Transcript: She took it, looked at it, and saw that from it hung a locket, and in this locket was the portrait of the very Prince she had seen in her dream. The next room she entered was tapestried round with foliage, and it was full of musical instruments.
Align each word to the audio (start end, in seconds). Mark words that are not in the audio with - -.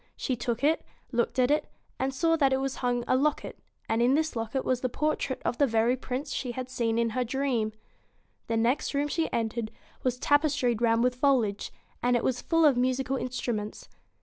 She 0.15 0.35
took 0.35 0.63
it, 0.63 0.83
looked 1.11 1.37
at 1.37 1.51
it, 1.51 1.69
and 1.99 2.11
saw 2.11 2.35
that 2.37 2.51
from 2.51 2.65
it 2.65 2.73
hung 2.73 3.03
a 3.07 3.15
locket, 3.15 3.59
and 3.87 4.01
in 4.01 4.15
this 4.15 4.35
locket 4.35 4.65
was 4.65 4.81
the 4.81 4.89
portrait 4.89 5.39
of 5.45 5.59
the 5.59 5.67
very 5.67 5.95
Prince 5.95 6.33
she 6.33 6.53
had 6.53 6.71
seen 6.71 6.97
in 6.97 7.11
her 7.11 7.23
dream. 7.23 7.71
The 8.47 8.57
next 8.57 8.95
room 8.95 9.07
she 9.07 9.31
entered 9.31 9.69
was 10.01 10.17
tapestried 10.17 10.81
round 10.81 11.03
with 11.03 11.13
foliage, 11.13 11.71
and 12.01 12.15
it 12.15 12.23
was 12.23 12.41
full 12.41 12.65
of 12.65 12.77
musical 12.77 13.15
instruments. 13.15 13.89